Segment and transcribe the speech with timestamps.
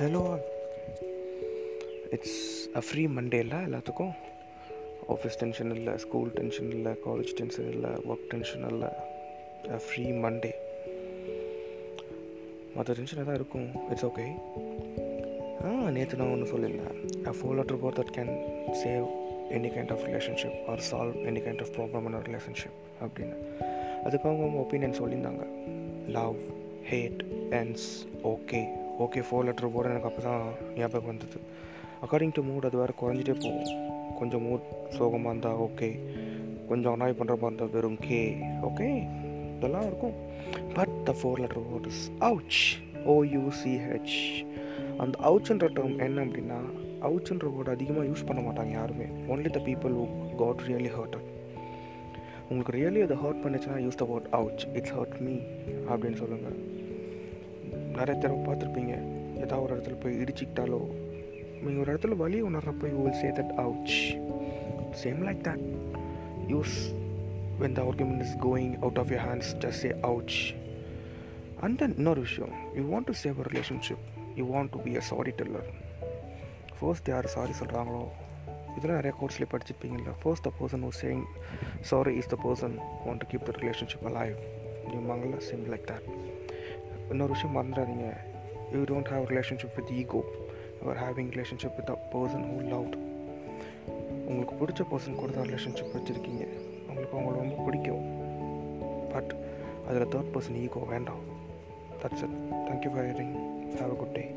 [0.00, 0.38] Hello
[2.10, 4.12] it's a free Monday இல்லை எல்லாத்துக்கும்
[5.08, 8.88] office tension இல்லை ஸ்கூல் டென்ஷன் இல்லை காலேஜ் டென்ஷன் இல்லை ஒர்க் டென்ஷன் இல்லை.
[9.70, 10.52] அ ஃப்ரீ மண்டே
[12.74, 14.26] மற்ற டென்ஷனாக தான் இருக்கும் இட்ஸ் ஓகே
[15.64, 17.26] ஆ நேற்று நான் ஒன்று சொல்லியிருந்தேன்.
[17.26, 18.34] A four letter bore that can
[18.84, 19.06] save
[19.58, 23.38] any kind of relationship or solve any kind of problem in relationship அப்படின்னு.
[24.04, 25.46] அதுக்கு அவங்க அவங்க ஒப்பீனியன் சொல்லியிருந்தாங்க.
[26.08, 26.36] Love
[26.90, 27.88] hate ends
[28.24, 30.42] okay okay four letter போட எனக்கு அப்போ தான்
[30.78, 31.38] ஞாபகம் வந்தது.
[32.04, 33.70] அக்கார்டிங் டு மூட் அது வேறு குறைஞ்சிட்டே போகும்.
[34.18, 35.88] கொஞ்சம் மூட் சோகமாக இருந்தால் ஓகே
[36.70, 38.20] கொஞ்சம் அனாய் பண்ணுற மாதிரி இருந்தால் வெறும் கே
[38.68, 38.88] ஓகே
[39.56, 40.14] இதெல்லாம் இருக்கும்.
[40.74, 42.60] But the four letter word is ouch
[43.14, 44.18] O U C H
[45.02, 46.60] அந்த அவுச்சுன்ற டேர்ம் என்ன அப்படின்னா
[47.08, 49.06] அவுச்சுன்ற வேர்டு அதிகமாக யூஸ் பண்ண மாட்டாங்க யாருமே.
[49.28, 50.06] Only the people who
[50.42, 51.16] got really hurt
[52.48, 55.34] உங்களுக்கு ரியலி அதை ஹர்ட் பண்ணுச்சுன்னா use the word ouch it's hurt me
[55.90, 56.58] அப்படின்னு சொல்லுங்கள்
[57.96, 58.94] நிறைய தடவை பார்த்துருப்பீங்க.
[59.36, 60.80] ஏதாவது ஒரு இடத்துல போய் இடிச்சிக்கிட்டாலோ
[61.62, 63.94] நீங்கள் ஒரு இடத்துல வலி உணர்றப்போ you will say that ouch
[65.02, 65.64] same like that
[66.48, 66.76] use
[67.60, 70.54] when the argument is going out of your hands just say ouch
[71.60, 75.00] and then இன்னொரு விஷயம் you want to save a relationship you want to be a
[75.00, 75.68] sorry teller
[76.80, 78.04] first யார் sorry சொல்கிறாங்களோ
[78.76, 80.12] இதெல்லாம் நிறைய கோர்ஸ்லேயே படிச்சிருப்பீங்கல்ல.
[80.22, 81.24] First the person who saying
[81.80, 84.36] sorry is the person want to keep the relationship alive
[85.10, 86.06] Mangala same like that
[87.10, 88.16] இன்னொரு விஷயம் மறந்துடாதீங்க.
[88.72, 90.24] You don't have relationship with ego
[90.84, 92.96] you're having relationship with a person who loved
[94.26, 96.46] உங்களுக்கு பிடிச்ச person கூட தான் relationship வச்சுருக்கீங்க.
[96.88, 98.18] உங்களுக்கு அவங்கள ரொம்ப பிடிக்கும்.
[99.12, 99.34] பட்
[99.88, 101.38] அதில் தேர்ட் பர்சன் ஈகோ வேண்டாம்.
[102.02, 102.30] That's it
[102.68, 103.34] thank you for hearing
[103.74, 104.34] have a good day